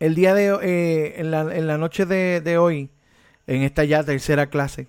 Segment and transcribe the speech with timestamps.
[0.00, 2.90] el día de eh, en, la, noche de, hoy,
[3.46, 4.88] en esta ya tercera clase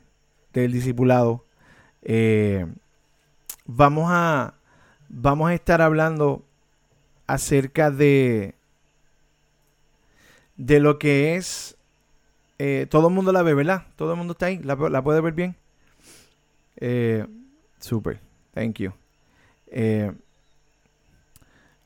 [0.53, 1.45] del discipulado,
[2.01, 2.65] eh,
[3.65, 4.55] vamos a
[5.09, 6.43] vamos a estar hablando
[7.27, 8.55] acerca de
[10.55, 11.75] de lo que es
[12.63, 13.87] eh, todo el mundo la ve, ¿verdad?
[13.95, 15.55] Todo el mundo está ahí, la, puede ver bien.
[16.77, 17.25] Eh,
[17.79, 18.19] super,
[18.53, 18.93] thank you.
[19.67, 20.11] Eh,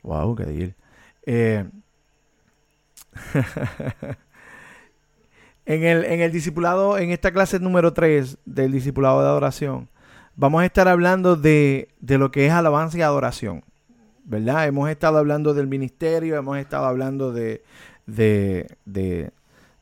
[0.02, 0.74] wow, qué.
[1.24, 1.64] Eh,
[5.66, 9.88] en, el, en el discipulado, en esta clase número 3 del discipulado de adoración,
[10.36, 13.64] vamos a estar hablando de, de lo que es alabanza y adoración.
[14.24, 14.66] ¿Verdad?
[14.66, 17.62] Hemos estado hablando del ministerio, hemos estado hablando de,
[18.06, 18.66] de,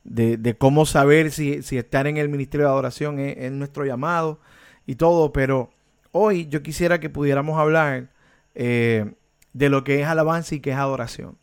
[0.05, 4.41] de, cómo saber si, si, estar en el ministerio de adoración es, nuestro llamado
[4.87, 5.71] y todo, pero
[6.13, 8.11] hoy yo quisiera que pudiéramos hablar
[8.55, 9.15] eh,
[9.55, 11.39] de lo que es alabanza y que es adoración.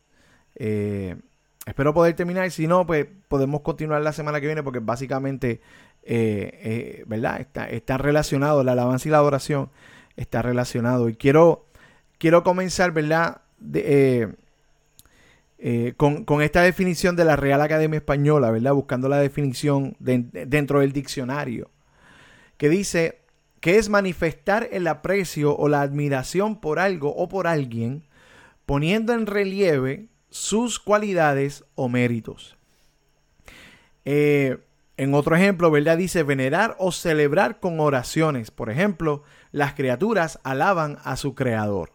[0.56, 1.16] Eh,
[1.72, 5.62] espero poder terminar, si no, pues podemos continuar la semana que viene porque básicamente,
[6.04, 7.40] eh, ¿verdad?
[7.40, 9.70] Está, relacionado, la alabanza y la adoración
[10.18, 11.08] está relacionado.
[11.08, 11.66] Y quiero,
[12.18, 13.42] quiero comenzar, ¿verdad?
[13.58, 14.36] De,
[15.60, 18.74] eh, con, esta definición de la Real Academia Española, ¿verdad?
[18.74, 21.72] Buscando la definición dentro del diccionario,
[22.58, 23.20] que dice
[23.62, 28.04] que es manifestar el aprecio o la admiración por algo o por alguien,
[28.66, 32.58] poniendo en relieve sus cualidades o méritos.
[34.06, 34.58] Eh,
[34.98, 35.98] en otro ejemplo, ¿verdad?
[35.98, 38.50] Dice venerar o celebrar con oraciones.
[38.50, 41.92] Por ejemplo, las criaturas alaban a su creador.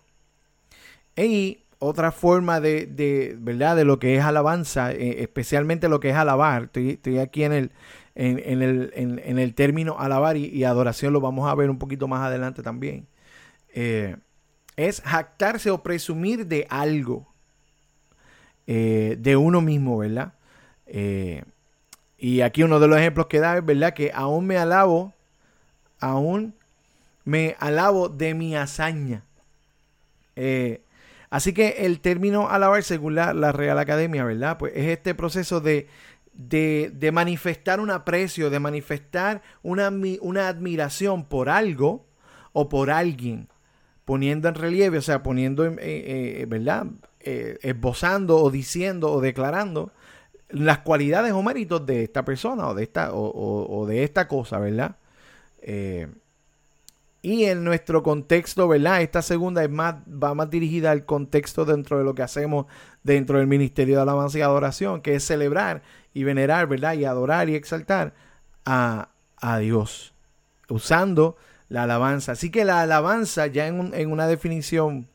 [1.17, 3.77] Y otra forma de, ¿verdad?
[3.77, 6.71] De lo que es alabanza, eh, especialmente lo que es alabar.
[6.75, 7.73] Estoy, aquí en el,
[8.15, 12.23] en, el, en, el término alabar y, adoración, lo vamos a ver un poquito más
[12.23, 13.07] adelante también.
[13.75, 14.17] Eh,
[14.77, 17.33] es jactarse o presumir de algo,
[18.67, 20.33] eh, de uno mismo, ¿verdad?
[22.19, 23.93] y aquí uno de los ejemplos que da es, ¿verdad?
[23.93, 25.13] Que aún me alabo,
[25.99, 26.55] aún
[27.25, 29.25] me alabo de mi hazaña.
[30.37, 30.81] Eh,
[31.31, 34.59] Así que el término alabar, según la, Real Academia, ¿verdad?
[34.59, 35.89] Pues es este proceso de,
[36.33, 42.07] de, manifestar un aprecio, de manifestar una, una, admiración por algo
[42.53, 43.49] o por alguien,
[44.05, 46.87] poniendo en relieve, o sea, poniendo, eh, eh, ¿verdad?
[47.29, 49.91] Eh, esbozando o diciendo o declarando
[50.49, 54.95] las cualidades o méritos de esta persona o de esta, o, de esta cosa, ¿verdad?
[57.27, 59.03] Y en nuestro contexto, ¿verdad?
[59.03, 62.67] Esta segunda es más, va más dirigida al contexto dentro de lo que hacemos
[63.03, 65.83] dentro del Ministerio de Alabanza y Adoración, que es celebrar
[66.15, 66.95] y venerar, ¿verdad?
[66.95, 68.15] Y adorar y exaltar
[68.65, 69.09] a,
[69.59, 70.15] Dios,
[70.69, 71.37] usando
[71.69, 72.31] la alabanza.
[72.31, 75.09] Así que la alabanza, ya en, una definición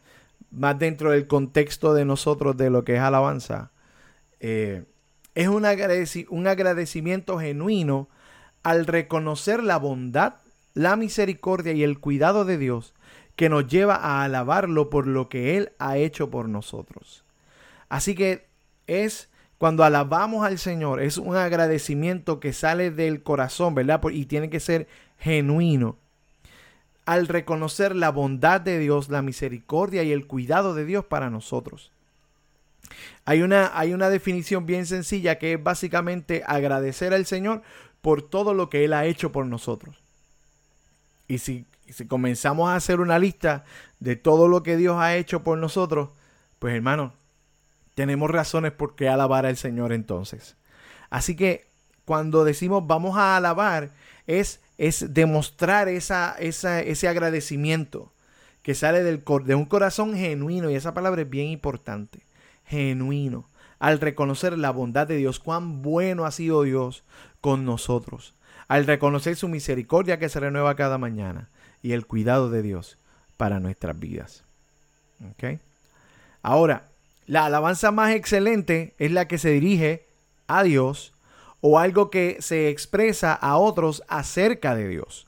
[0.52, 3.72] más dentro del contexto de nosotros de lo que es alabanza,
[4.40, 4.84] eh,
[5.34, 5.66] es un,
[6.30, 8.10] un agradecimiento genuino
[8.64, 10.36] al reconocer la bondad
[10.74, 12.94] la misericordia y el cuidado de Dios
[13.36, 17.24] que nos lleva a alabarlo por lo que Él ha hecho por nosotros.
[17.90, 18.48] Así que
[18.88, 24.02] es cuando alabamos al Señor, es un agradecimiento que sale del corazón, ¿verdad?
[24.12, 24.88] Y tiene que ser
[25.18, 25.98] genuino.
[27.12, 31.92] Al reconocer la bondad de Dios, la misericordia y el cuidado de Dios para nosotros.
[33.26, 37.64] Hay una, hay una definición bien sencilla que es básicamente agradecer al Señor
[38.00, 39.98] por todo lo que Él ha hecho por nosotros.
[41.28, 41.66] Y si,
[42.08, 43.66] comenzamos a hacer una lista
[44.00, 46.12] de todo lo que Dios ha hecho por nosotros,
[46.60, 47.12] pues hermano,
[47.94, 50.56] tenemos razones por qué alabar al Señor entonces.
[51.10, 51.68] Así que
[52.06, 53.92] cuando decimos vamos a alabar,
[54.28, 58.12] es, es demostrar esa, ese agradecimiento
[58.64, 62.20] que sale del, de un corazón genuino, y esa palabra es bien importante,
[62.66, 63.48] genuino,
[63.78, 67.04] al reconocer la bondad de Dios, cuán bueno ha sido Dios
[67.42, 68.34] con nosotros
[68.72, 71.50] al reconocer su misericordia que se renueva cada mañana
[71.84, 72.98] y el cuidado de Dios
[73.36, 74.46] para nuestras vidas.
[76.42, 76.86] Ahora,
[77.28, 80.06] la alabanza más excelente es la que se dirige
[80.48, 81.14] a Dios
[81.62, 85.28] o algo que se expresa a otros acerca de Dios.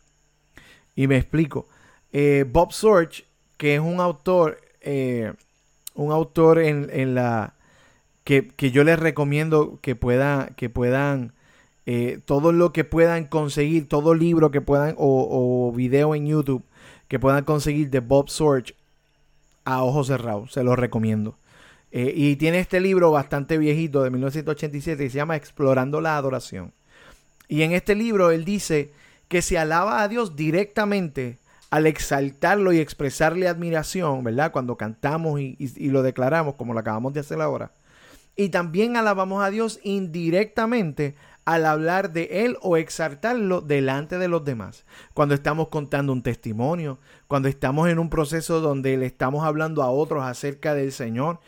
[0.96, 1.68] Y me explico.
[2.12, 3.26] Eh, Bob Sorge,
[3.58, 5.34] que es un autor, eh,
[5.96, 7.54] un autor en, la
[8.24, 11.34] que, yo les recomiendo que, pueda, que puedan
[11.86, 16.64] eh, todo lo que puedan conseguir, todo libro que puedan o, video en YouTube
[17.08, 18.76] que puedan conseguir de Bob Sorge
[19.66, 21.36] a ojos cerrados, se los recomiendo.
[21.96, 26.74] Eh, y tiene este libro bastante viejito de 1987 que se llama Explorando la Adoración.
[27.48, 28.92] Y en este libro él dice
[29.28, 31.38] que se alaba a Dios directamente
[31.70, 34.52] al exaltarlo y expresarle admiración, ¿verdad?
[34.52, 37.74] Cuando cantamos y, y lo declaramos, como lo acabamos de hacer ahora,
[38.36, 41.14] Y también alabamos a Dios indirectamente
[41.46, 44.86] al hablar de Él o exaltarlo delante de los demás.
[45.14, 46.98] Cuando estamos contando un testimonio,
[47.28, 51.40] cuando estamos en un proceso donde le estamos hablando a otros acerca del Señor,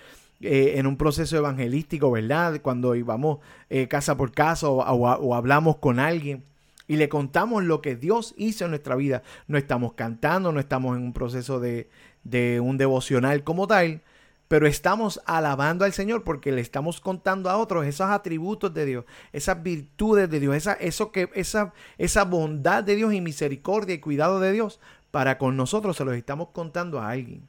[0.41, 2.61] eh, en un proceso evangelístico, ¿verdad?
[2.61, 3.39] Cuando íbamos
[3.69, 6.43] eh, casa por casa o, hablamos con alguien
[6.87, 9.23] y le contamos lo que Dios hizo en nuestra vida.
[9.47, 11.89] No estamos cantando, no estamos en un proceso de,
[12.23, 14.01] de un devocional como tal,
[14.47, 19.05] pero estamos alabando al Señor porque le estamos contando a otros esos atributos de Dios,
[19.33, 23.99] esas virtudes de Dios, esa, eso que, esa, esa bondad de Dios y misericordia y
[23.99, 24.79] cuidado de Dios
[25.11, 27.47] para con nosotros se los estamos contando a alguien.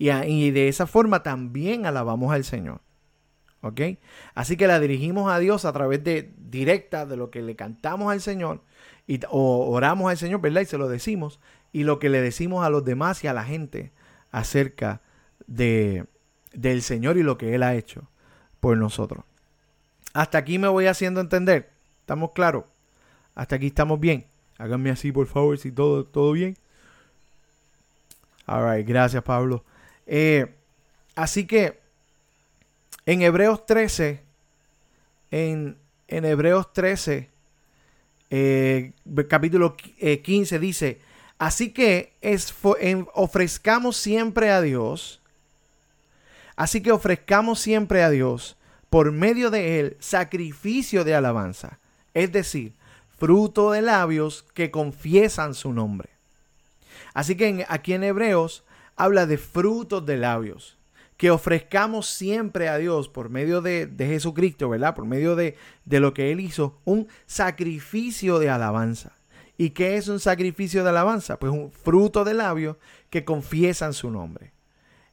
[0.00, 2.80] Y, de esa forma también alabamos al Señor.
[3.60, 3.82] ¿Ok?
[4.34, 8.10] Así que la dirigimos a Dios a través de directa de lo que le cantamos
[8.10, 8.62] al Señor
[9.06, 10.62] y, o oramos al Señor, ¿verdad?
[10.62, 11.38] Y se lo decimos.
[11.70, 13.92] Y lo que le decimos a los demás y a la gente
[14.32, 15.02] acerca
[15.46, 16.06] de,
[16.54, 18.08] del Señor y lo que Él ha hecho
[18.58, 19.22] por nosotros.
[20.14, 21.68] Hasta aquí me voy haciendo entender.
[22.00, 22.64] ¿Estamos claros?
[23.34, 24.24] Hasta aquí estamos bien.
[24.56, 26.56] Háganme así, por favor, si todo, todo bien.
[28.46, 29.62] All gracias, Pablo.
[30.12, 30.52] Eh,
[31.14, 31.80] así que
[33.06, 34.20] en Hebreos 13,
[35.30, 35.78] en,
[36.08, 37.30] en Hebreos 13,
[38.30, 38.92] eh,
[39.28, 41.00] capítulo 15 eh, dice,
[41.38, 42.54] así que es,
[43.14, 45.20] ofrezcamos siempre a Dios
[46.60, 48.58] Así que ofrezcamos siempre a Dios,
[48.90, 51.78] por medio de Él, sacrificio de alabanza,
[52.12, 52.74] es decir,
[53.18, 56.10] fruto de labios que confiesan su nombre.
[57.14, 58.62] Así que aquí en Hebreos
[58.96, 60.78] habla de frutos de labios,
[61.16, 64.94] que ofrezcamos siempre a Dios por medio de, Jesucristo, ¿verdad?
[64.94, 69.12] Por medio de, de lo que Él hizo, un sacrificio de alabanza.
[69.58, 71.38] ¿Y qué es un sacrificio de alabanza?
[71.38, 72.76] Pues un fruto de labios
[73.10, 74.52] que confiesan su nombre.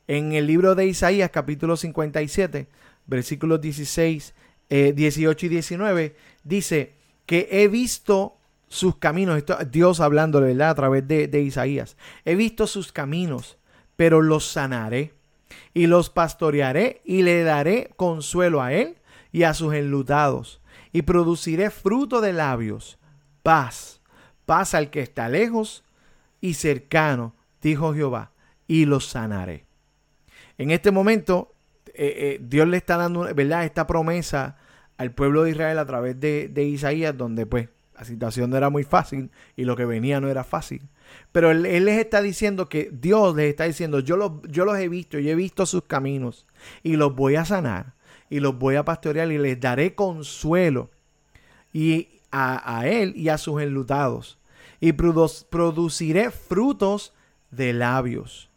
[0.07, 2.69] En el libro de Isaías, capítulo 57,
[3.07, 4.33] versículos 16,
[4.69, 6.15] 18 y 19,
[6.45, 6.93] dice
[7.25, 8.37] que he visto
[8.69, 10.69] sus caminos, Dios hablando, ¿verdad?
[10.69, 11.97] A través de, de Isaías.
[12.23, 13.56] He visto sus caminos,
[13.97, 15.13] pero los sanaré
[15.73, 18.95] y los pastorearé y le daré consuelo a él
[19.33, 20.61] y a sus enlutados
[20.93, 22.97] y produciré fruto de labios,
[23.43, 24.01] paz,
[24.45, 25.83] paz al que está lejos
[26.41, 28.31] y cercano, dijo Jehová,
[28.67, 29.65] y los sanaré.
[30.57, 31.53] En este momento,
[31.87, 33.65] eh, eh, Dios le está dando, ¿verdad?
[33.65, 34.57] Esta promesa
[34.97, 38.83] al pueblo de Israel a través de, Isaías, donde pues la situación no era muy
[38.83, 40.81] fácil y lo que venía no era fácil.
[41.31, 44.89] Pero él, les está diciendo que Dios les está diciendo, yo los, yo los he
[44.89, 46.45] visto, yo he visto sus caminos
[46.83, 47.93] y los voy a sanar
[48.29, 50.89] y los voy a pastorear y les daré consuelo
[51.73, 54.37] y a, a él y a sus enlutados
[54.79, 57.13] y produciré frutos
[57.51, 58.47] de labios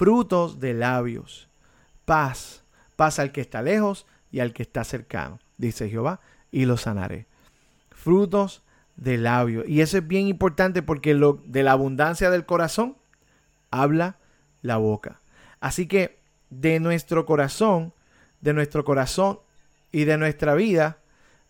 [0.00, 1.46] frutos de labios,
[2.06, 2.62] paz,
[2.96, 6.20] paz al que está lejos y al que está cercano, dice Jehová,
[6.50, 7.26] y lo sanaré.
[7.90, 8.62] Frutos
[9.00, 9.64] de labios.
[9.66, 12.96] Y eso es bien importante porque lo, de la abundancia del corazón
[13.72, 14.16] habla
[14.62, 15.20] la boca.
[15.58, 16.20] Así que
[16.50, 17.92] de nuestro corazón,
[18.40, 19.40] de nuestro corazón
[19.90, 20.98] y de nuestra vida,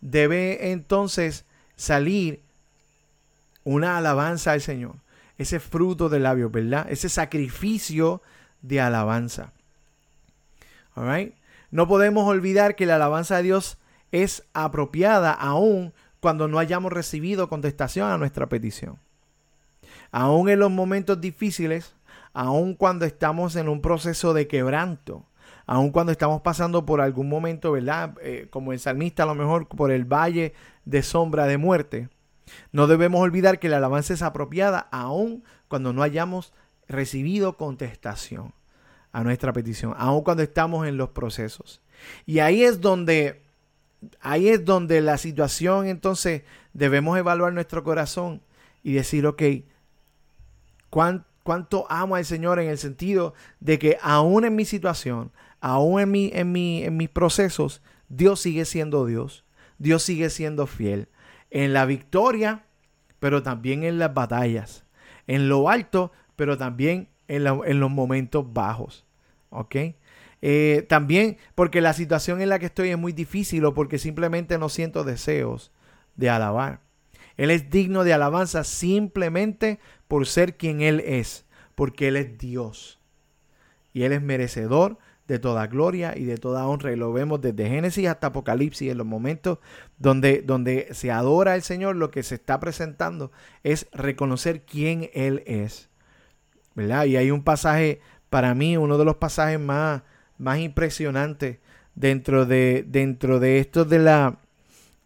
[0.00, 1.44] debe entonces
[1.76, 2.40] salir
[3.64, 4.96] una alabanza al Señor.
[5.36, 6.86] Ese fruto de labios, ¿verdad?
[6.90, 8.22] Ese sacrificio
[8.62, 9.52] de alabanza.
[11.70, 13.78] No podemos olvidar que la alabanza de Dios
[14.12, 18.98] es apropiada aún cuando no hayamos recibido contestación a nuestra petición.
[20.12, 21.94] Aún en los momentos difíciles,
[22.32, 25.24] aún cuando estamos en un proceso de quebranto,
[25.66, 28.14] aún cuando estamos pasando por algún momento, ¿verdad?
[28.22, 30.52] Eh, como el salmista a lo mejor por el valle
[30.84, 32.08] de sombra de muerte,
[32.72, 36.52] no debemos olvidar que la alabanza es apropiada aún cuando no hayamos
[36.88, 38.52] recibido contestación
[39.12, 41.80] a nuestra petición, aun cuando estamos en los procesos.
[42.26, 43.42] Y ahí es donde,
[44.20, 46.42] ahí es donde la situación, entonces,
[46.72, 48.42] debemos evaluar nuestro corazón
[48.82, 49.42] y decir, ok,
[50.88, 56.14] ¿cuánto, amo al Señor en el sentido de que aún en mi situación, aún en,
[56.14, 59.44] en, en mis procesos, Dios sigue siendo Dios,
[59.78, 61.08] Dios sigue siendo fiel.
[61.50, 62.64] En la victoria,
[63.18, 64.84] pero también en las batallas
[65.30, 69.06] en lo alto, pero también en, los momentos bajos.
[69.50, 69.76] ¿Ok?
[70.42, 74.58] Eh, también porque la situación en la que estoy es muy difícil o porque simplemente
[74.58, 75.72] no siento deseos
[76.16, 76.80] de alabar.
[77.36, 79.78] Él es digno de alabanza simplemente
[80.08, 83.00] por ser quien Él es, porque Él es Dios.
[83.92, 86.92] Y Él es merecedor de toda gloria y de toda honra.
[86.92, 89.58] Y lo vemos desde Génesis hasta Apocalipsis, en los momentos
[89.96, 93.30] donde, donde se adora al Señor, lo que se está presentando
[93.62, 95.88] es reconocer quién Él es.
[96.74, 97.04] ¿Verdad?
[97.04, 100.02] Y hay un pasaje, para mí, uno de los pasajes más,
[100.40, 101.58] más impresionantes
[101.94, 104.38] dentro de, dentro de esto de la,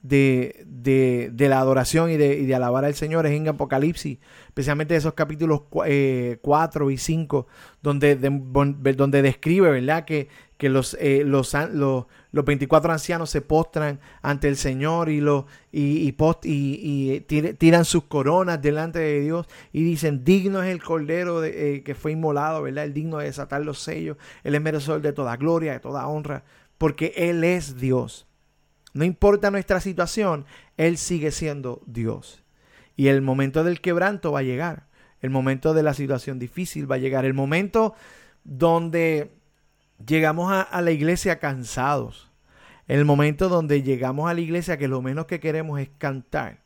[0.03, 4.95] de, de, la adoración y de, y de, alabar al Señor es en Apocalipsis, especialmente
[4.95, 7.47] esos capítulos 4 eh, y 5,
[7.83, 10.05] donde, donde describe, ¿verdad?
[10.05, 10.29] Que,
[10.65, 15.47] que los, eh, los, los, los, 24 ancianos se postran ante el Señor y, lo,
[15.71, 17.21] y, post, y,
[17.59, 21.95] tiran sus coronas delante de Dios y dicen, digno es el Cordero de, eh, que
[21.95, 22.85] fue inmolado, ¿verdad?
[22.85, 26.45] El digno de desatar los sellos, el es merecedor de toda gloria, de toda honra,
[26.79, 28.27] porque Él es Dios.
[28.95, 30.47] No importa nuestra situación,
[30.79, 32.43] Él sigue siendo Dios.
[32.97, 34.87] Y el momento del quebranto va a llegar.
[35.21, 37.27] El momento de la situación difícil va a llegar.
[37.27, 37.93] El momento
[38.45, 39.44] donde
[40.07, 42.31] llegamos a, la iglesia cansados.
[42.87, 46.59] El momento donde llegamos a la iglesia que lo menos que queremos es cantar.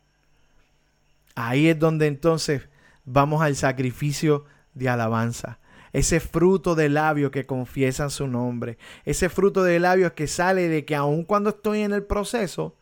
[1.35, 2.67] Ahí es donde entonces
[3.05, 5.59] vamos al sacrificio de alabanza
[5.93, 10.85] ese fruto de labios que confiesan su nombre, ese fruto de labios que sale de
[10.85, 12.75] que aun cuando estoy en el proceso,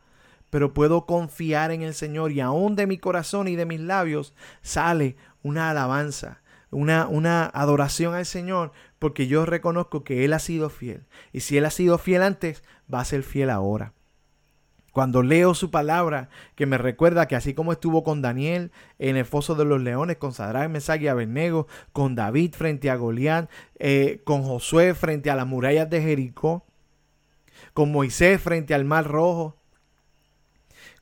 [0.49, 4.33] pero puedo confiar en el Señor y aún de mi corazón y de mis labios
[4.61, 10.69] sale una alabanza, una, una adoración al Señor, porque yo reconozco que Él ha sido
[10.69, 11.05] fiel.
[11.31, 13.93] Y si Él ha sido fiel antes, va a ser fiel ahora.
[14.91, 19.25] Cuando leo su palabra, que me recuerda que así como estuvo con Daniel en el
[19.25, 24.21] foso de los leones, con Sadrach, Mesach y Abednego, con David frente a Goliat, eh,
[24.23, 26.65] con Josué frente a las murallas de Jericó,
[27.73, 29.57] con Moisés frente al mar rojo,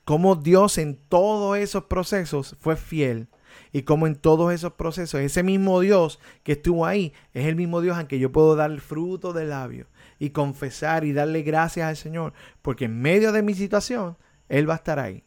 [0.04, 3.28] como Dios en todos esos procesos fue fiel
[3.76, 7.82] y como en todos esos procesos, ese mismo Dios que estuvo ahí es el mismo
[7.82, 9.86] Dios en que yo puedo dar el fruto del labio
[10.18, 14.16] y confesar y darle gracias al Señor, porque en medio de mi situación,
[14.48, 15.24] Él va a estar ahí.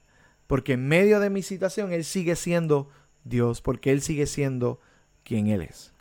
[0.48, 2.90] Porque en medio de mi situación, Él sigue siendo
[3.24, 4.82] Dios, porque Él sigue siendo
[5.24, 5.94] quien Él es.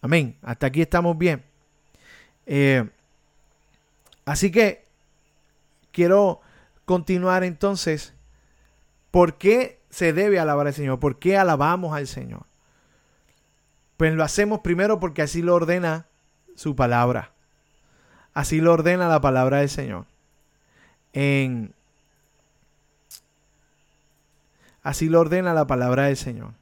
[0.00, 0.36] Amén.
[0.42, 1.44] Hasta aquí estamos bien.
[2.44, 2.90] Eh,
[4.24, 4.84] así que
[5.92, 6.40] quiero
[6.86, 8.14] continuar entonces.
[9.12, 10.98] ¿Por qué se debe alabar al Señor?
[10.98, 12.46] ¿Por qué alabamos al Señor?
[13.98, 16.06] Pues lo hacemos primero porque así lo ordena
[16.56, 17.32] su palabra.
[18.32, 20.06] Así lo ordena la palabra del Señor.
[21.12, 21.74] En,
[24.82, 26.54] así lo ordena la palabra del Señor.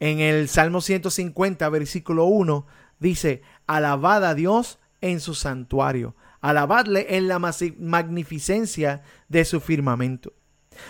[0.00, 2.66] En el Salmo 150, versículo 1,
[2.98, 10.32] dice, alabad a Dios en su santuario, alabadle en la magnificencia de su firmamento.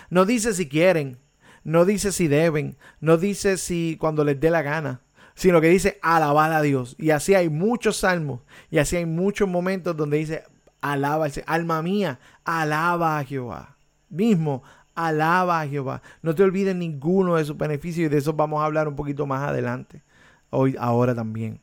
[0.09, 1.19] No dice si quieren,
[1.63, 5.01] no dice si deben, no dice si cuando les dé la gana,
[5.35, 6.95] sino que dice alabar a Dios.
[6.99, 10.43] Y así hay muchos salmos y así hay muchos momentos donde dice
[10.81, 13.77] alaba, alma mía, alaba a Jehová.
[14.09, 14.63] Mismo,
[14.95, 16.01] alaba a Jehová.
[16.21, 19.25] No te olvides ninguno de sus beneficios y de eso vamos a hablar un poquito
[19.25, 20.03] más adelante,
[20.49, 21.61] hoy, ahora también.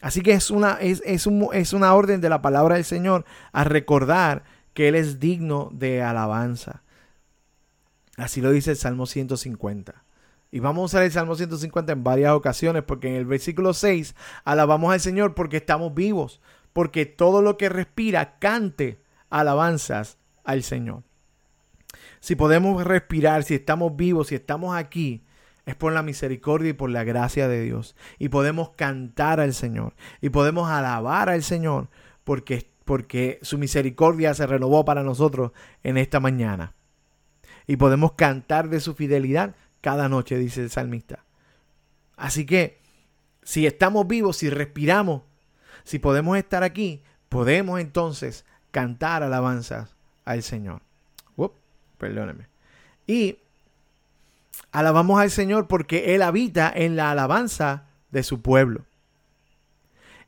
[0.00, 3.64] Así que es una, es, es, es una orden de la palabra del Señor a
[3.64, 6.82] recordar que Él es digno de alabanza.
[8.16, 10.04] Así lo dice el Salmo 150.
[10.50, 14.14] Y vamos a usar el Salmo 150 en varias ocasiones porque en el versículo 6
[14.44, 16.40] alabamos al Señor porque estamos vivos,
[16.72, 21.02] porque todo lo que respira cante alabanzas al Señor.
[22.20, 25.24] Si podemos respirar, si estamos vivos, si estamos aquí,
[25.66, 27.96] es por la misericordia y por la gracia de Dios.
[28.18, 31.88] Y podemos cantar al Señor y podemos alabar al Señor
[32.24, 36.75] porque, porque su misericordia se renovó para nosotros en esta mañana.
[37.66, 41.24] Y podemos cantar de su fidelidad cada noche, dice el salmista.
[42.16, 42.80] Así que,
[43.42, 45.22] si estamos vivos, si respiramos,
[45.84, 49.94] si podemos estar aquí, podemos entonces cantar alabanzas
[50.24, 50.82] al Señor.
[51.98, 52.48] perdóneme.
[53.06, 53.38] Y
[54.72, 58.84] alabamos al Señor porque Él habita en la alabanza de su pueblo.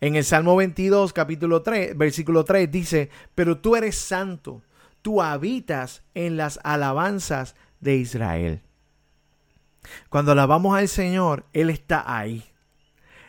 [0.00, 4.62] En el Salmo 22, capítulo 3, versículo 3 dice, pero tú eres santo,
[5.08, 8.60] tú habitas en las alabanzas de Israel.
[10.10, 12.44] Cuando alabamos al Señor, Él está ahí.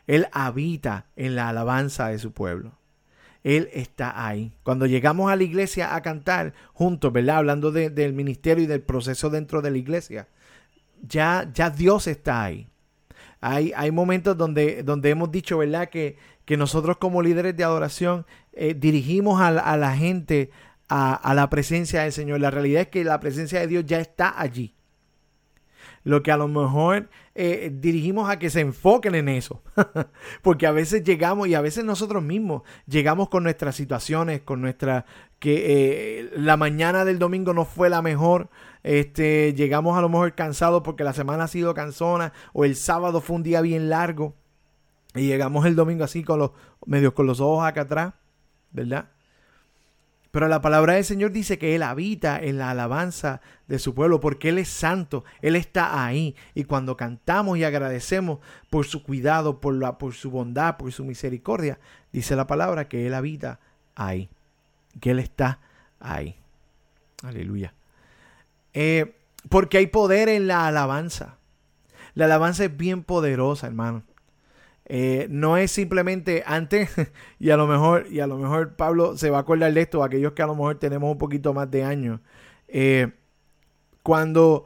[0.05, 2.73] Él habita en la alabanza de su pueblo.
[3.45, 4.51] Él está ahí.
[4.63, 7.37] Cuando llegamos a la iglesia a cantar juntos, ¿verdad?
[7.37, 10.27] Hablando del ministerio y del proceso dentro de la iglesia,
[11.01, 12.67] ya, ya Dios está ahí.
[13.39, 15.87] Hay, hay momentos donde, donde hemos dicho, ¿verdad?
[15.87, 20.49] Que, que nosotros como líderes de adoración eh, dirigimos a, la gente
[20.89, 22.39] a, la presencia del Señor.
[22.39, 24.75] La realidad es que la presencia de Dios ya está allí
[26.03, 29.61] lo que a lo mejor eh, dirigimos a que se enfoquen en eso.
[30.41, 35.05] Porque a veces llegamos y a veces nosotros mismos llegamos con nuestras situaciones, con nuestra
[35.39, 38.49] que eh, la mañana del domingo no fue la mejor.
[38.81, 43.21] Este, llegamos a lo mejor cansados porque la semana ha sido cansona o el sábado
[43.21, 44.35] fue un día bien largo
[45.15, 46.51] y llegamos el domingo así con los
[47.13, 48.13] con los ojos acá atrás,
[48.71, 49.09] ¿verdad?
[50.31, 54.19] Pero la palabra del Señor dice que Él habita en la alabanza de su pueblo
[54.19, 56.35] porque Él es santo, Él está ahí.
[56.53, 61.03] Y cuando cantamos y agradecemos por su cuidado, por, la, por su bondad, por su
[61.03, 61.79] misericordia,
[62.11, 63.59] dice la palabra que Él habita
[63.95, 64.29] ahí,
[64.99, 65.59] que Él está
[65.99, 66.35] ahí.
[67.23, 67.73] Aleluya.
[68.73, 69.15] Eh,
[69.49, 71.37] porque hay poder en la alabanza.
[72.13, 74.03] La alabanza es bien poderosa, hermano.
[74.91, 76.89] Eh, no es simplemente antes,
[77.39, 80.03] y a lo mejor, y a lo mejor Pablo se va a acordar de esto,
[80.03, 82.19] aquellos que a lo mejor tenemos un poquito más de años.
[82.67, 83.11] Eh,
[84.01, 84.65] cuando,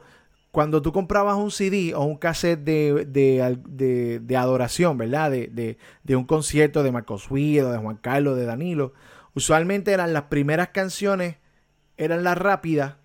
[0.50, 5.30] cuando tú comprabas un CD o un cassette de, adoración, ¿verdad?
[5.30, 5.76] De,
[6.16, 8.94] un concierto de Marcos Guido, de Juan Carlos, de Danilo,
[9.34, 11.36] usualmente eran las primeras canciones,
[11.98, 12.96] eran las rápidas,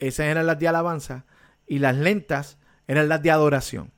[0.00, 1.24] esas eran las de alabanza,
[1.68, 2.58] y las lentas
[2.88, 3.92] eran las de adoración.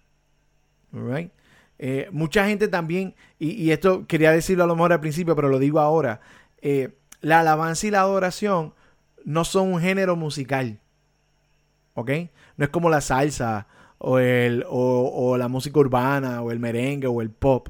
[0.92, 1.32] Right?
[1.78, 5.58] Eh, mucha gente también, y, esto quería decirlo a lo mejor al principio, pero lo
[5.58, 6.20] digo ahora,
[6.62, 8.74] eh, la alabanza y la adoración
[9.24, 10.80] no son un género musical.
[11.94, 12.10] ¿Ok?
[12.56, 13.66] No es como la salsa
[13.98, 17.68] o, el, o, la música urbana o el merengue o el pop.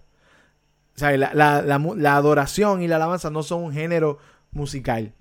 [0.95, 4.19] O sea, la, la adoración y la alabanza no son un género
[4.53, 5.13] musical.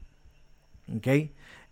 [0.96, 1.08] ¿Ok?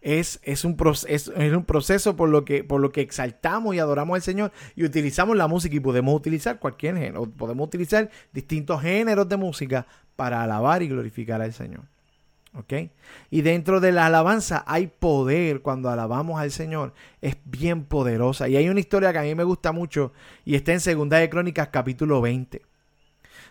[0.04, 0.76] Es, es, un
[1.08, 4.84] es, un proceso por lo, que, por lo que exaltamos y adoramos al Señor y
[4.84, 10.44] utilizamos la música y podemos utilizar cualquier género, podemos utilizar distintos géneros de música para
[10.44, 11.84] alabar y glorificar al Señor.
[12.56, 12.74] ¿Ok?
[13.32, 16.94] Y dentro de la alabanza hay poder cuando alabamos al Señor.
[17.20, 18.48] Es bien poderosa.
[18.48, 20.12] Y hay una historia que a mí me gusta mucho
[20.46, 22.62] y está en Segunda de Crónicas capítulo 20.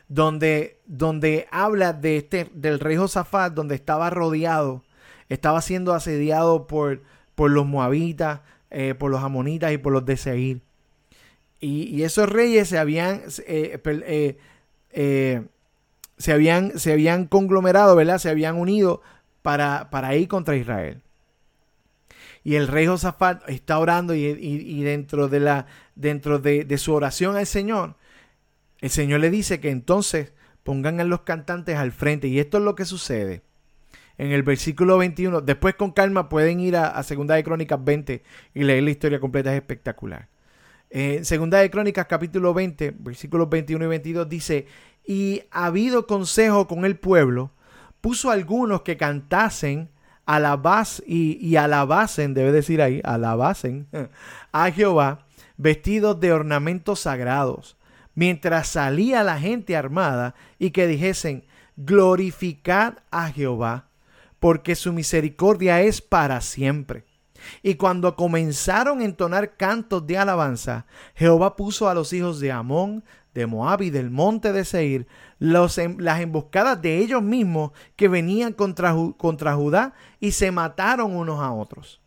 [0.06, 4.84] Donde, donde habla de este, del rey Josafat, donde estaba rodeado
[5.32, 7.02] estaba siendo asediado por,
[7.34, 10.60] por los moabitas, eh, por los amonitas y por los de Seir.
[11.58, 13.80] Y, esos reyes se habían, eh,
[14.92, 15.42] eh,
[16.18, 18.18] se habían, se habían conglomerado, ¿verdad?
[18.18, 19.00] Se habían unido
[19.42, 21.00] para, para ir contra Israel.
[22.44, 27.36] Y el rey Josafat está orando y, dentro, de, la, dentro de, de, su oración
[27.36, 27.94] al Señor,
[28.80, 30.32] el Señor le dice que entonces
[30.64, 32.26] pongan a los cantantes al frente.
[32.26, 33.42] Y esto es lo que sucede
[34.18, 35.40] en el versículo 21.
[35.40, 38.22] Después con calma pueden ir a, Segunda de Crónicas 20
[38.54, 40.28] y leer la historia completa, es espectacular.
[40.90, 44.66] En Segunda de Crónicas capítulo 20, versículos 21 y 22 dice,
[45.06, 47.50] y ha habido consejo con el pueblo,
[48.00, 49.88] puso algunos que cantasen
[50.26, 53.88] alabas y, y alabasen, debe decir ahí, alabasen
[54.52, 57.76] a Jehová, vestidos de ornamentos sagrados,
[58.14, 61.44] mientras salía la gente armada y que dijesen,
[61.76, 63.86] glorificad a Jehová,
[64.42, 67.04] porque su misericordia es para siempre.
[67.62, 73.04] Y cuando comenzaron a entonar cantos de alabanza, Jehová puso a los hijos de Amón,
[73.34, 75.06] de Moab y del monte de Seir
[75.38, 81.14] los, em, las emboscadas de ellos mismos que venían contra, contra Judá y se mataron
[81.14, 82.00] unos a otros.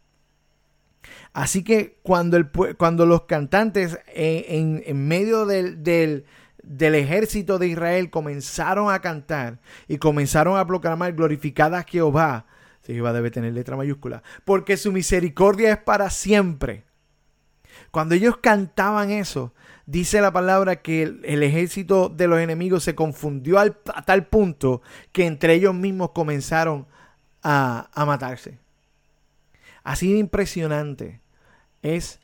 [1.31, 6.25] Así que cuando, el, cuando los cantantes eh, en, en, medio del, del
[6.65, 12.45] del ejército de Israel comenzaron a cantar y comenzaron a proclamar glorificada a Jehová.
[12.85, 14.23] Jehová debe tener letra mayúscula.
[14.43, 16.83] Porque su misericordia es para siempre.
[17.91, 19.53] Cuando ellos cantaban eso,
[19.85, 25.25] dice la palabra que el, ejército de los enemigos se confundió a tal punto que
[25.25, 26.87] entre ellos mismos comenzaron
[27.41, 28.59] a, matarse.
[29.83, 31.21] Así de impresionante
[31.81, 32.19] es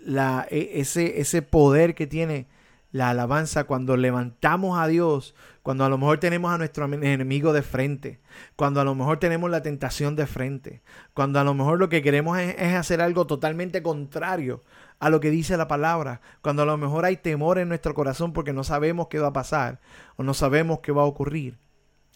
[0.00, 2.46] la, e, ese, ese poder que tiene
[2.94, 7.62] la alabanza cuando levantamos a Dios, cuando a lo mejor tenemos a nuestro enemigo de
[7.62, 8.20] frente,
[8.54, 10.80] cuando a lo mejor tenemos la tentación de frente,
[11.12, 14.62] cuando a lo mejor lo que queremos es, hacer algo totalmente contrario
[15.00, 18.32] a lo que dice la palabra, cuando a lo mejor hay temor en nuestro corazón
[18.32, 19.80] porque no sabemos qué va a pasar
[20.14, 21.58] o no sabemos qué va a ocurrir.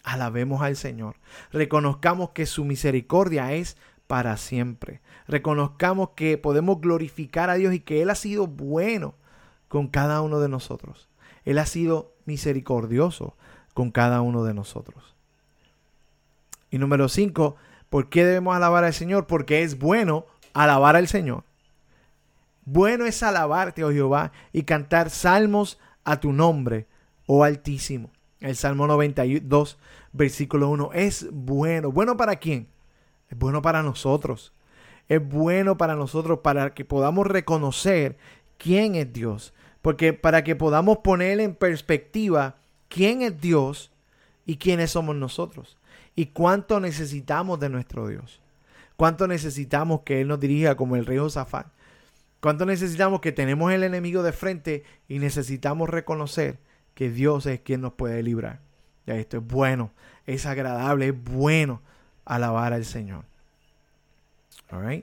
[0.05, 1.17] Alabemos al Señor.
[1.51, 5.01] Reconozcamos que su misericordia es para siempre.
[5.27, 9.17] Reconozcamos que podemos glorificar a Dios y que Él ha sido bueno
[9.69, 11.09] con cada uno de nosotros.
[11.45, 13.37] Él ha sido misericordioso
[13.75, 15.15] con cada uno de nosotros.
[16.71, 17.57] Y número cinco,
[17.89, 19.27] ¿por qué debemos alabar al Señor?
[19.27, 21.45] Porque es bueno alabar al Señor.
[22.65, 26.87] Bueno es alabarte, oh Jehová, y cantar salmos a tu nombre,
[27.27, 28.11] oh Altísimo.
[28.41, 29.79] El Salmo 92,
[30.13, 31.91] versículo 1, es bueno.
[31.91, 32.69] ¿Bueno para quién?
[33.31, 34.53] Es bueno para nosotros.
[35.09, 38.17] Es bueno para nosotros para que podamos reconocer
[38.59, 39.55] quién es Dios,
[39.89, 42.57] porque para que podamos poner en perspectiva
[42.91, 43.91] quién es Dios
[44.45, 45.79] y quiénes somos nosotros.
[46.15, 48.39] Y cuánto necesitamos de nuestro Dios.
[48.97, 51.69] Cuánto necesitamos que Él nos dirija como el rey Josafat.
[52.41, 56.59] Cuánto necesitamos que tenemos el enemigo de frente y necesitamos reconocer
[56.95, 58.61] que Dios es quien nos puede librar.
[59.07, 59.91] Ya esto es bueno,
[60.27, 61.81] es agradable, es bueno
[62.27, 63.25] alabar al Señor.
[64.71, 65.03] All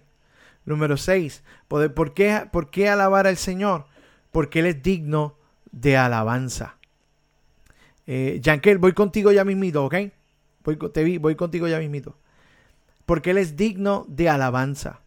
[0.63, 1.41] Número 6.
[1.67, 3.87] ¿Por qué, ¿Por qué alabar al Señor?
[4.35, 5.37] Porque Él es digno
[5.71, 6.75] de alabanza.
[8.05, 8.41] Eh,
[8.81, 9.95] voy contigo ya mismito, ¿ok?
[10.65, 12.17] Voy, te vi, voy contigo ya mismito.
[13.05, 14.99] Porque Él es digno de alabanza.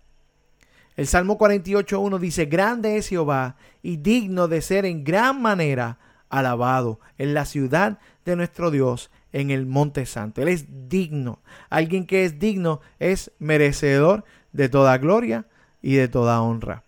[0.96, 5.98] El Salmo 48.1 dice, Grande es Jehová y digno de ser en gran manera
[6.30, 10.40] alabado en la ciudad de nuestro Dios, en el monte santo.
[10.40, 11.42] Él es digno.
[11.68, 15.44] Alguien que es digno es merecedor de toda gloria
[15.82, 16.82] y de toda honra.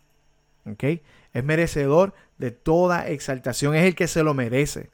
[0.64, 0.84] ¿Ok?
[1.32, 3.74] Es merecedor de toda exaltación.
[3.74, 4.90] Es el que se lo merece.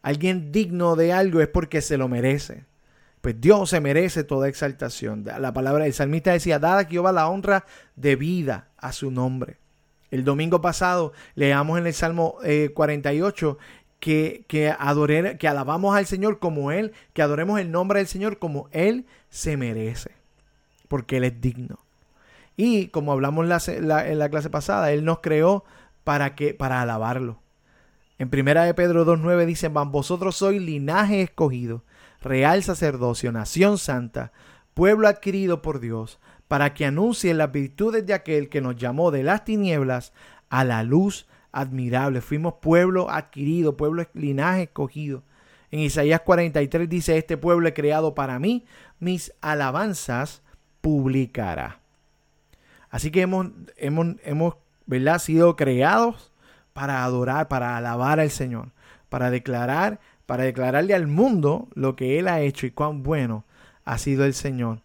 [0.00, 2.64] Alguien digno de algo es porque se lo merece.
[3.20, 5.24] Pues Dios se merece toda exaltación.
[5.24, 7.64] La palabra del salmista decía, dada a Jehová la honra
[7.96, 9.56] de vida a su nombre.
[10.10, 12.38] El domingo pasado leamos en el Salmo
[12.74, 13.64] 48 eh,
[13.98, 18.68] que, que, que alabamos al Señor como Él, que adoremos el nombre del Señor como
[18.70, 20.12] Él se merece,
[20.88, 21.78] porque Él es digno.
[22.56, 25.64] Y como hablamos en la, clase pasada, Él nos creó
[26.04, 27.40] para, que, para alabarlo.
[28.18, 31.82] En primera de Pedro 2.9 dice, vosotros sois linaje escogido,
[32.20, 34.32] real sacerdocio, nación santa,
[34.74, 39.24] pueblo adquirido por Dios, para que anuncien las virtudes de aquel que nos llamó de
[39.24, 40.12] las tinieblas
[40.48, 42.20] a la luz admirable.
[42.20, 45.22] Fuimos pueblo adquirido, pueblo linaje escogido.
[45.70, 48.64] En Isaías 43 dice, este pueblo he creado para mí,
[49.00, 50.42] mis alabanzas
[50.80, 51.80] publicará.
[52.90, 54.54] Así que hemos, hemos, hemos
[54.86, 55.18] ¿verdad?
[55.18, 56.32] sido creados
[56.72, 58.68] para adorar, para alabar al Señor,
[59.08, 63.44] para declarar, para declararle al mundo lo que Él ha hecho y cuán bueno
[63.84, 64.80] ha sido el Señor.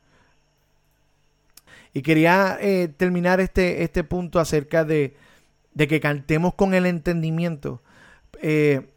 [1.94, 5.16] Y quería eh, terminar este, este punto acerca de,
[5.74, 7.82] de que cantemos con el entendimiento
[8.42, 8.88] eh,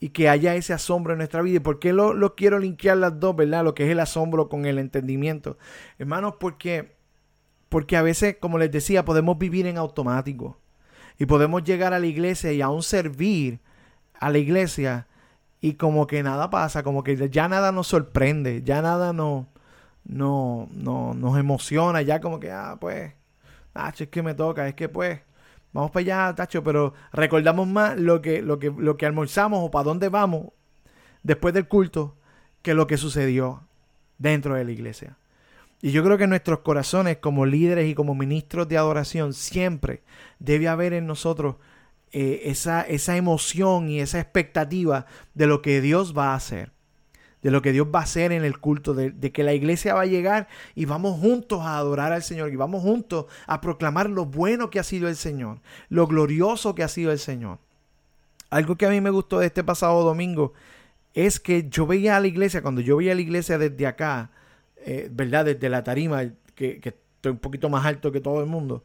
[0.00, 1.56] y que haya ese asombro en nuestra vida.
[1.56, 3.64] ¿Y por qué lo, quiero linkear las dos, verdad?
[3.64, 5.56] Lo que es el asombro con el entendimiento.
[5.98, 6.93] Hermanos, porque,
[7.74, 10.56] porque a veces, como les decía, podemos vivir en automático
[11.18, 13.58] y podemos llegar a la iglesia y aún servir
[14.20, 15.08] a la iglesia
[15.60, 19.46] y como que nada pasa, como que ya nada nos sorprende, ya nada nos,
[20.04, 23.12] no, no, nos emociona, ya como que, ah, pues,
[23.74, 25.22] ah, es que me toca, es que pues,
[25.72, 29.72] vamos para allá, tacho, pero recordamos más lo que, lo que, lo que almorzamos o
[29.72, 30.52] para dónde vamos
[31.24, 32.16] después del culto
[32.62, 33.66] que lo que sucedió
[34.18, 35.16] dentro de la iglesia.
[35.82, 40.02] Y yo creo que nuestros corazones, como líderes y como ministros de adoración, siempre
[40.38, 41.56] debe haber en nosotros
[42.12, 46.74] eh, esa, esa emoción y esa expectativa de lo que Dios va a hacer
[47.44, 50.00] de lo que Dios va a hacer en el culto, de, que la iglesia va
[50.00, 54.24] a llegar y vamos juntos a adorar al Señor y vamos juntos a proclamar lo
[54.24, 55.60] bueno que ha sido el Señor,
[55.90, 57.58] lo glorioso que ha sido el Señor.
[58.48, 60.54] Algo que a mí me gustó de este pasado domingo
[61.12, 64.30] es que yo veía a la iglesia, cuando yo veía a la iglesia desde acá,
[64.84, 65.46] eh, ¿verdad?
[65.46, 68.84] Desde la tarima, que, estoy un poquito más alto que todo el mundo,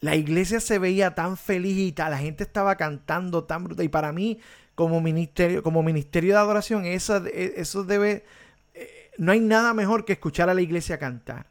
[0.00, 3.86] la iglesia se veía tan feliz y la gente estaba cantando tan brutal.
[3.86, 4.38] Y para mí,
[4.74, 8.24] como ministerio, como ministerio de adoración, eso, eso debe,
[8.74, 11.46] eh, no hay nada mejor que escuchar a la iglesia cantar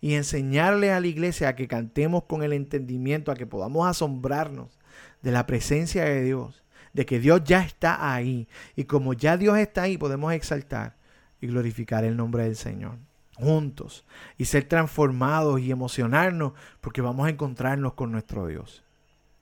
[0.00, 4.78] y enseñarle a la iglesia a que cantemos con el entendimiento, a que podamos asombrarnos
[5.22, 6.62] de la presencia de Dios,
[6.92, 10.96] de que Dios ya está ahí y como ya Dios está ahí podemos exaltar
[11.42, 12.96] y glorificar el nombre del Señor
[13.34, 14.04] juntos
[14.38, 18.82] y ser transformados y emocionarnos porque vamos a encontrarnos con nuestro Dios.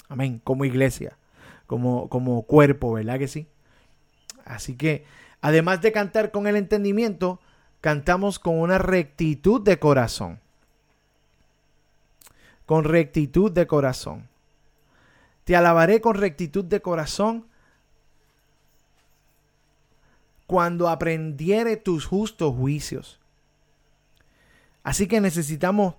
[0.08, 1.16] Amén, como iglesia
[1.70, 3.46] como, como cuerpo, ¿verdad que sí?
[4.44, 5.04] Así que,
[5.40, 7.38] además de cantar con el entendimiento,
[7.80, 10.40] cantamos con una rectitud de corazón.
[12.66, 14.26] Con rectitud de corazón.
[15.44, 17.46] Te alabaré con rectitud de corazón
[20.50, 23.20] cuando aprendiere tus justos juicios.
[24.82, 25.94] Así que necesitamos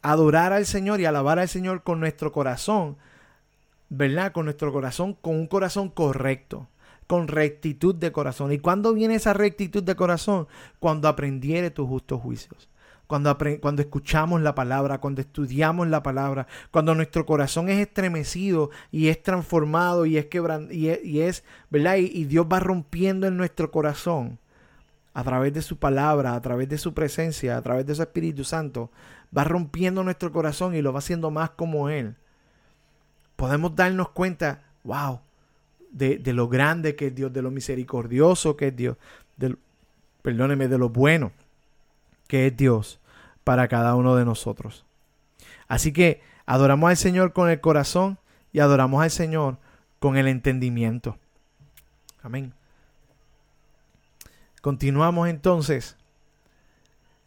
[0.00, 2.96] adorar al Señor y alabar al Señor con nuestro corazón
[3.90, 4.32] ¿verdad?
[4.32, 6.68] Con nuestro corazón, con un corazón correcto,
[7.06, 8.52] con rectitud de corazón.
[8.52, 10.46] ¿Y cuándo viene esa rectitud de corazón?
[10.78, 12.70] Cuando aprendiere tus justos juicios.
[13.10, 19.22] Cuando, escuchamos la palabra, cuando estudiamos la palabra, cuando nuestro corazón es estremecido y es
[19.22, 21.96] transformado y es quebrantado y, es, ¿verdad?
[21.96, 24.38] y Dios va rompiendo en nuestro corazón
[25.12, 28.44] a través de su palabra, a través de su presencia, a través de su Espíritu
[28.44, 28.90] Santo,
[29.36, 32.14] va rompiendo nuestro corazón y lo va haciendo más como Él
[33.40, 35.18] podemos darnos cuenta, wow,
[35.90, 38.98] de, lo grande que es Dios, de lo misericordioso que es Dios,
[39.38, 39.56] de,
[40.20, 41.32] perdóneme, de lo bueno
[42.30, 43.00] que es Dios
[43.42, 44.86] para cada uno de nosotros.
[45.66, 48.18] Así que adoramos al Señor con el corazón
[48.52, 49.58] y adoramos al Señor
[49.98, 51.18] con el entendimiento.
[52.22, 52.54] Amén.
[54.62, 55.96] Continuamos entonces.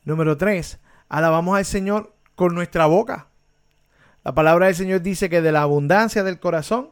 [0.05, 3.27] Número tres, alabamos al Señor con nuestra boca.
[4.23, 6.91] La palabra del Señor dice que de la abundancia del corazón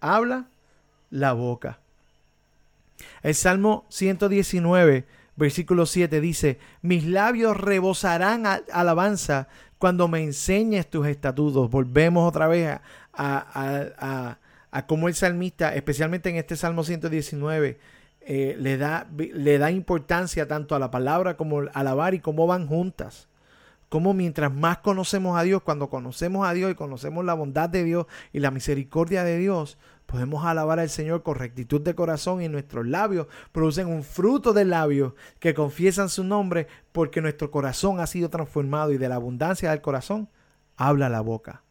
[0.00, 0.46] habla
[1.10, 1.78] la boca.
[3.22, 5.06] El Salmo 119,
[5.40, 9.48] versículo 7 dice, mis labios rebosarán alabanza
[9.78, 11.70] cuando me enseñes tus estatutos.
[11.70, 12.78] Volvemos otra vez
[13.12, 14.38] a,
[14.86, 17.78] cómo el salmista, especialmente en este Salmo 119,
[18.20, 22.46] eh, le, da, le da importancia tanto a la palabra como al alabar y cómo
[22.46, 23.30] van juntas
[23.88, 27.82] como mientras más conocemos a Dios, cuando conocemos a Dios y conocemos la bondad de
[27.82, 29.78] Dios y la misericordia de Dios,
[30.10, 34.64] podemos alabar al Señor con rectitud de corazón y nuestros labios producen un fruto de
[34.64, 39.70] labios que confiesan su nombre porque nuestro corazón ha sido transformado y de la abundancia
[39.70, 40.28] del corazón
[40.76, 41.62] habla la boca.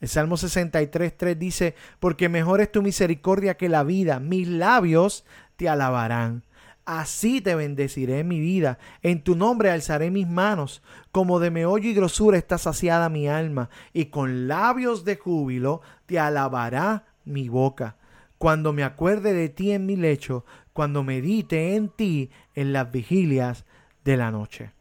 [0.00, 5.26] El Salmo 63, 3 dice, porque mejor es tu misericordia que la vida, mis labios
[5.56, 6.42] te alabarán.
[6.86, 11.94] Así te bendeciré mi vida, en tu nombre alzaré mis manos, como de meollo y
[11.94, 17.96] grosura está saciada mi alma, y con labios de júbilo te alabará mi boca.
[18.38, 23.64] Cuando me acuerde de ti en mi lecho, cuando medite en ti en las vigilias
[24.04, 24.72] de la noche.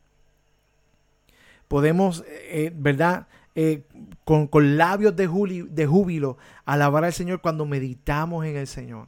[1.68, 3.28] Podemos, eh, ¿verdad?
[3.56, 3.84] Eh,
[4.26, 5.28] con, labios de,
[5.70, 9.08] de júbilo alabar al Señor cuando meditamos en el Señor.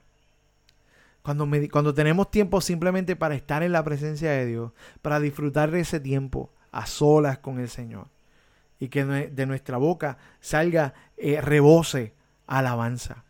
[1.23, 4.71] Cuando, cuando tenemos tiempo simplemente para estar en la presencia de Dios,
[5.01, 8.07] para disfrutar de ese tiempo a solas con el Señor.
[8.79, 12.13] Y que de nuestra boca salga eh, rebose
[12.47, 13.23] alabanza.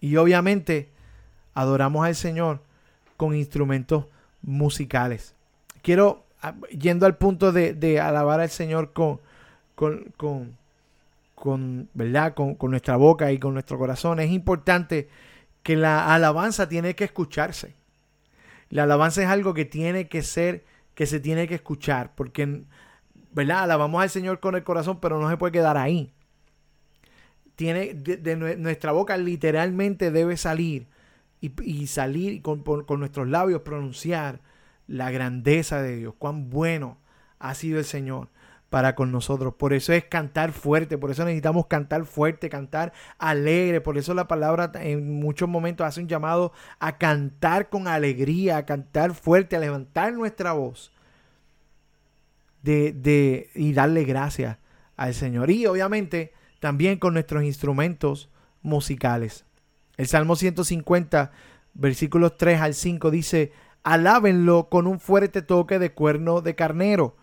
[0.00, 0.90] Y obviamente
[1.54, 2.60] adoramos al Señor
[3.16, 4.04] con instrumentos
[4.42, 5.34] musicales.
[5.82, 9.20] Quiero, ah, yendo al punto de, alabar al Señor con,
[9.74, 10.56] con, con,
[11.34, 12.34] con ¿verdad?
[12.34, 15.08] Con, con, nuestra boca y con nuestro corazón, es importante
[15.62, 17.74] que la alabanza tiene que escucharse.
[18.70, 22.62] La alabanza es algo que tiene que ser, que se tiene que escuchar, porque,
[23.32, 23.62] ¿verdad?
[23.62, 26.12] Alabamos al Señor con el corazón, pero no se puede quedar ahí.
[27.58, 30.86] Tiene, de, nuestra boca literalmente debe salir
[31.40, 34.38] y, salir con, con nuestros labios pronunciar
[34.86, 36.98] la grandeza de Dios, cuán bueno
[37.40, 38.28] ha sido el Señor
[38.70, 39.54] para con nosotros.
[39.54, 43.80] Por eso es cantar fuerte, por eso necesitamos cantar fuerte, cantar alegre.
[43.80, 48.66] Por eso la palabra en muchos momentos hace un llamado a cantar con alegría, a
[48.66, 50.92] cantar fuerte, a levantar nuestra voz
[52.62, 54.58] de, de, y darle gracias
[54.96, 55.50] al Señor.
[55.50, 58.28] Y obviamente también con nuestros instrumentos
[58.62, 59.44] musicales.
[59.96, 61.32] El Salmo 150,
[61.74, 67.16] versículos 3 al 5 dice, alábenlo con un fuerte toque de cuerno de carnero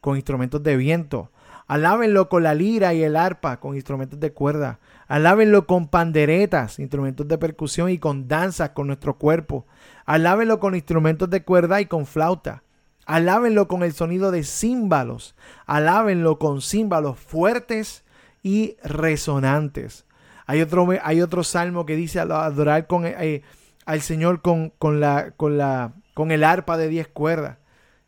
[0.00, 1.30] con instrumentos de viento.
[1.66, 4.78] Alábenlo con la lira y el arpa, con instrumentos de cuerda.
[5.08, 9.66] Alábenlo con panderetas, instrumentos de percusión y con danzas con nuestro cuerpo.
[10.04, 12.62] Alábenlo con instrumentos de cuerda y con flauta.
[13.04, 15.34] Alábenlo con el sonido de címbalos.
[15.66, 18.04] Alábenlo con címbalos fuertes
[18.42, 20.04] y resonantes.
[20.46, 23.42] Hay otro, hay otro salmo que dice adorar con, eh,
[23.84, 27.58] al Señor con, con, la, con, la, con el arpa de diez cuerdas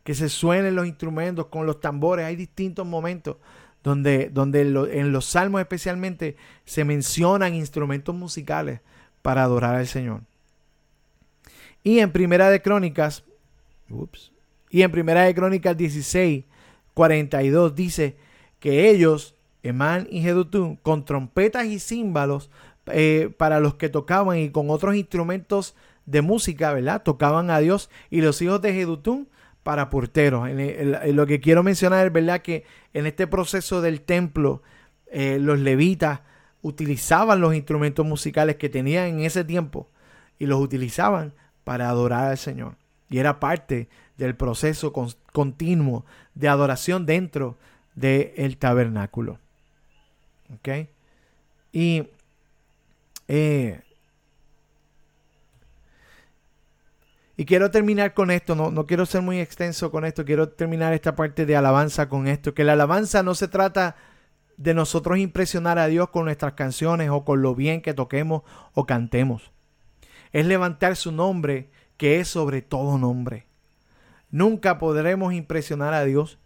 [0.03, 2.25] que se suenen los instrumentos con los tambores.
[2.25, 3.37] Hay distintos momentos
[3.83, 8.81] donde, donde en los salmos especialmente se mencionan instrumentos musicales
[9.21, 10.21] para adorar al Señor.
[11.83, 13.23] Y en Primera de Crónicas,
[14.69, 16.45] y en Primera de Crónicas 16,
[16.93, 18.17] 42 dice
[18.59, 22.49] que ellos, Emán y Jedutún, con trompetas y címbalos
[22.87, 27.03] eh, para los que tocaban y con otros instrumentos de música, ¿verdad?
[27.03, 29.27] Tocaban a Dios y los hijos de Jedutún
[29.63, 30.49] para porteros.
[30.49, 34.63] lo que quiero mencionar es verdad que en este proceso del templo,
[35.11, 36.21] eh, los levitas
[36.61, 39.89] utilizaban los instrumentos musicales que tenían en ese tiempo
[40.39, 42.75] y los utilizaban para adorar al Señor.
[43.09, 44.93] Y era parte del proceso
[45.31, 47.57] continuo de adoración dentro
[47.95, 49.39] del tabernáculo.
[51.71, 52.07] Y
[53.27, 53.81] eh,
[57.39, 60.91] Y quiero terminar con esto, no, no quiero ser muy extenso con esto, quiero terminar
[60.91, 63.95] esta parte de alabanza con esto, que la alabanza no se trata
[64.57, 68.41] de nosotros impresionar a Dios con nuestras canciones o con lo bien que toquemos
[68.73, 69.53] o cantemos.
[70.33, 73.45] Es levantar su nombre, que es sobre todo nombre.
[74.31, 76.39] Nunca podremos impresionar a Dios,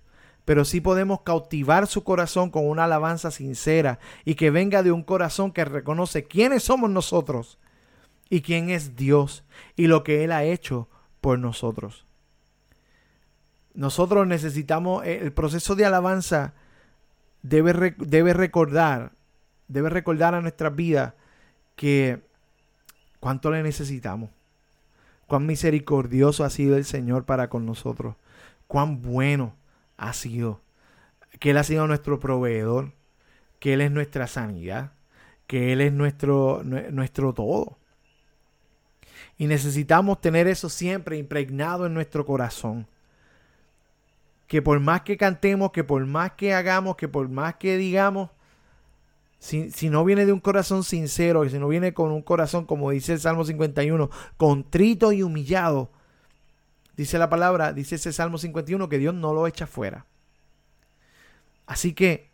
[0.45, 5.03] pero sí podemos cautivar su corazón con una alabanza sincera y que venga de un
[5.03, 7.59] corazón que reconoce quiénes somos nosotros
[8.29, 9.43] y quién es Dios
[9.75, 10.89] y lo que Él ha hecho
[11.21, 12.05] por nosotros.
[13.73, 16.53] Nosotros necesitamos, eh, el proceso de alabanza
[17.41, 19.13] debe, debe recordar,
[19.67, 21.15] debe recordar a nuestra vida
[21.75, 22.21] que
[23.19, 24.29] cuánto le necesitamos,
[25.27, 28.15] cuán misericordioso ha sido el Señor para con nosotros,
[28.67, 29.55] cuán bueno
[29.97, 30.61] ha sido,
[31.39, 32.93] que Él ha sido nuestro proveedor,
[33.59, 34.91] que Él es nuestra sanidad,
[35.47, 37.77] que Él es nuestro, nuestro todo.
[39.37, 42.87] Y necesitamos tener eso siempre impregnado en nuestro corazón.
[44.47, 48.29] Que por más que cantemos, que por más que hagamos, que por más que digamos,
[49.39, 52.91] si, si, no viene de un corazón sincero, si no viene con un corazón, como
[52.91, 55.89] dice el Salmo 51, contrito y humillado,
[56.95, 60.05] dice la palabra, dice ese Salmo 51, que Dios no lo echa fuera.
[61.65, 62.29] Así que,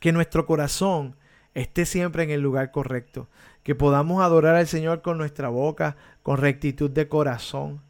[0.00, 1.16] que nuestro corazón
[1.54, 3.28] esté siempre en el lugar correcto,
[3.62, 7.80] que podamos adorar al Señor con nuestra boca, con rectitud de corazón,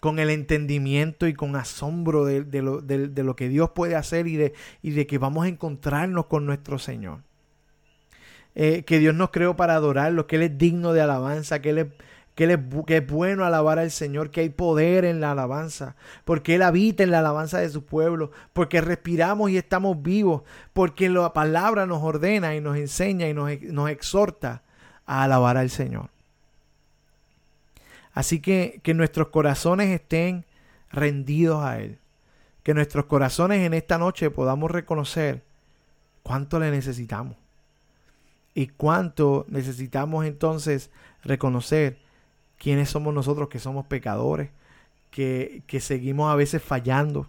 [0.00, 4.36] con el entendimiento y con asombro de, lo, de, lo, que Dios puede hacer y
[4.36, 4.52] de,
[4.82, 7.20] y de que vamos a encontrarnos con nuestro Señor.
[8.54, 11.78] Eh, que Dios nos creó para adorarlo, que Él es digno de alabanza, que Él
[11.78, 11.86] es,
[12.34, 12.44] que,
[12.86, 17.10] es, bueno alabar al Señor, que hay poder en la alabanza, porque Él habita en
[17.10, 20.42] la alabanza de su pueblo, porque respiramos y estamos vivos,
[20.72, 24.62] porque la palabra nos ordena y nos enseña y nos, nos exhorta
[25.06, 26.08] a alabar al Señor.
[28.14, 30.44] Así que que nuestros corazones estén
[30.90, 31.98] rendidos a Él,
[32.62, 35.42] que nuestros corazones en esta noche podamos reconocer
[36.22, 37.36] cuánto le necesitamos
[38.54, 40.90] y cuánto necesitamos entonces
[41.24, 42.01] reconocer
[42.62, 44.50] quiénes somos nosotros que somos pecadores,
[45.10, 47.26] que, seguimos a veces fallando,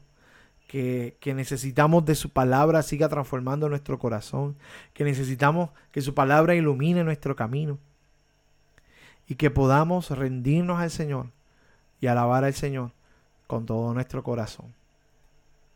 [0.68, 4.56] que, que, necesitamos de su palabra siga transformando nuestro corazón,
[4.94, 7.80] que necesitamos que su palabra ilumine nuestro camino
[9.28, 11.32] y que podamos rendirnos al Señor
[12.00, 12.92] y alabar al Señor
[13.48, 14.68] con todo nuestro corazón.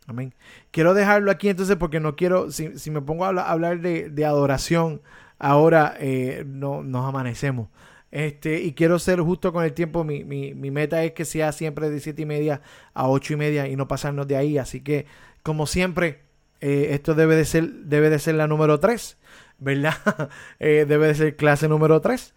[0.05, 0.35] Amén.
[0.69, 4.23] Quiero dejarlo aquí entonces porque no quiero, si, si me pongo a hablar de, de
[4.23, 5.01] adoración,
[5.39, 7.69] ahora eh, no, nos amanecemos.
[8.11, 10.03] Este, y quiero ser justo con el tiempo.
[10.03, 12.61] Mi, mi, mi, meta es que sea siempre de siete y media
[12.93, 14.57] a ocho y media y no pasarnos de ahí.
[14.57, 15.05] Así que,
[15.43, 16.21] como siempre,
[16.61, 19.17] eh, esto debe de ser, debe de ser la número tres,
[19.59, 19.95] ¿verdad?
[20.59, 22.33] Eh, debe de ser clase número tres.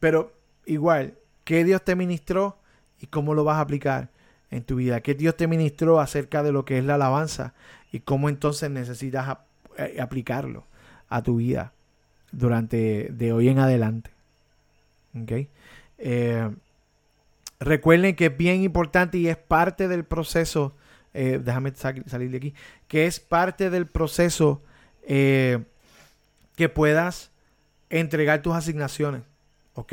[0.00, 0.32] pero
[0.66, 2.58] igual, ¿qué Dios te ministró
[3.00, 4.10] y cómo lo vas a aplicar
[4.50, 5.00] en tu vida?
[5.00, 7.54] ¿Qué Dios te ministró acerca de lo que es la alabanza
[7.92, 9.38] y cómo entonces necesitas
[10.00, 10.64] aplicarlo
[11.08, 11.72] a tu vida
[12.32, 14.13] durante de hoy en adelante?
[15.98, 16.50] Eh,
[17.60, 20.74] recuerden que es bien importante y es parte del proceso.
[21.12, 22.54] Eh, déjame salir de aquí.
[22.88, 24.62] Que es parte del proceso
[25.06, 25.62] eh,
[26.56, 27.30] que puedas
[27.90, 29.22] entregar tus asignaciones.
[29.74, 29.92] ¿Ok?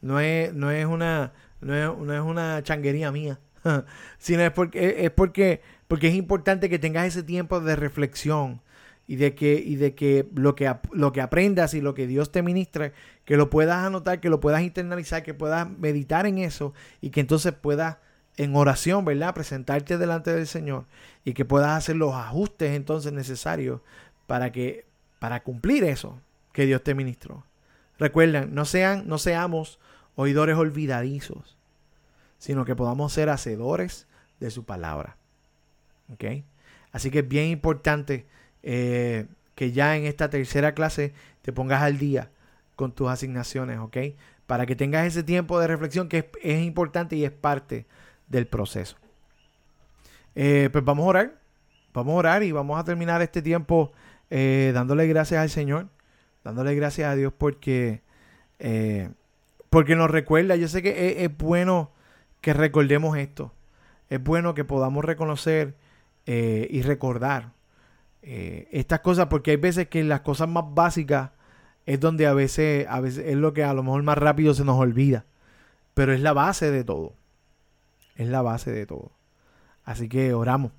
[0.00, 1.74] No es, no es, una, no
[2.14, 3.38] es, una changuería mía.
[4.18, 8.62] sino es porque, es porque, porque es importante que tengas ese tiempo de reflexión
[9.10, 12.30] y de que, y de que, lo, que lo que aprendas y lo que Dios
[12.30, 12.92] te ministre,
[13.24, 17.18] que lo puedas anotar, que lo puedas internalizar, que puedas meditar en eso y que
[17.18, 17.96] entonces puedas
[18.36, 19.34] en oración, ¿verdad?
[19.34, 20.84] Presentarte delante del Señor
[21.24, 23.80] y que puedas hacer los ajustes entonces necesarios
[24.28, 24.86] para que
[25.18, 26.20] para cumplir eso
[26.52, 27.44] que Dios te ministró.
[27.98, 29.80] Recuerden, no sean no seamos
[30.14, 31.58] oidores olvidadizos,
[32.38, 34.06] sino que podamos ser hacedores
[34.38, 35.16] de su palabra.
[36.92, 38.28] Así que es bien importante
[38.62, 42.30] eh, que ya en esta tercera clase te pongas al día
[42.76, 43.96] con tus asignaciones, ¿ok?
[44.46, 47.86] Para que tengas ese tiempo de reflexión que es, importante y es parte
[48.28, 48.96] del proceso.
[50.34, 51.40] Eh, pues vamos a orar,
[51.92, 53.92] vamos a orar y vamos a terminar este tiempo
[54.30, 55.88] eh, dándole gracias al Señor,
[56.44, 58.02] dándole gracias a Dios porque,
[59.68, 61.90] porque nos recuerda, yo sé que es, es, bueno
[62.40, 63.52] que recordemos esto,
[64.08, 65.74] es bueno que podamos reconocer
[66.26, 67.52] y recordar
[68.22, 71.30] eh, estas cosas, porque hay veces que las cosas más básicas
[71.86, 74.64] es donde a veces, a veces es lo que a lo mejor más rápido se
[74.64, 75.24] nos olvida.
[75.94, 77.14] Pero es la base de todo.
[78.16, 79.10] Es la base de todo.
[79.84, 80.72] Así que oramos.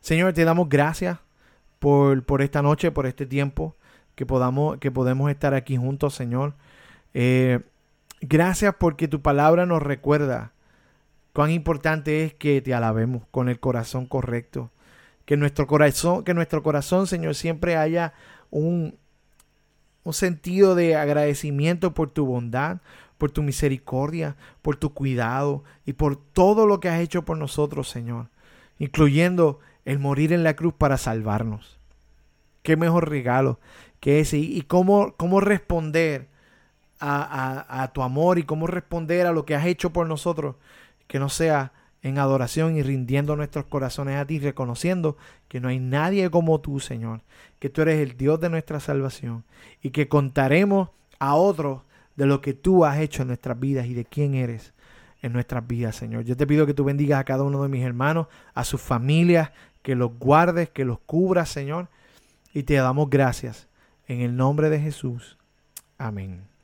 [0.00, 1.18] Señor, te damos gracias
[1.78, 3.76] por, por esta noche, por este tiempo
[4.14, 6.54] que podamos, que podemos estar aquí juntos, Señor.
[7.14, 7.60] Eh,
[8.20, 10.52] gracias porque tu palabra nos recuerda
[11.32, 14.70] cuán importante es que te alabemos con el corazón correcto
[15.26, 18.14] que nuestro corazón, que nuestro corazón, Señor, siempre haya
[18.50, 18.96] un,
[20.04, 22.78] un sentido de agradecimiento por tu bondad,
[23.18, 27.88] por tu misericordia, por tu cuidado y por todo lo que has hecho por nosotros,
[27.88, 28.28] Señor,
[28.78, 31.78] incluyendo el morir en la cruz para salvarnos.
[32.62, 33.58] Qué mejor regalo
[34.00, 34.38] que ese.
[34.38, 36.28] Y cómo, cómo responder
[37.00, 40.56] a, a tu amor y cómo responder a lo que has hecho por nosotros,
[41.08, 41.72] que no sea
[42.06, 45.16] en adoración y rindiendo nuestros corazones a ti, reconociendo
[45.48, 47.22] que no hay nadie como tú, Señor,
[47.58, 49.44] que tú eres el Dios de nuestra salvación
[49.82, 51.82] y que contaremos a otros
[52.14, 54.72] de lo que tú has hecho en nuestras vidas y de quién eres
[55.20, 56.22] en nuestras vidas, Señor.
[56.24, 59.50] Yo te pido que tú bendigas a cada uno de mis hermanos, a sus familias,
[59.82, 61.88] que los guardes, que los cubras, Señor.
[62.54, 63.66] Y te damos gracias
[64.06, 65.38] en el nombre de Jesús.
[65.98, 66.55] Amén.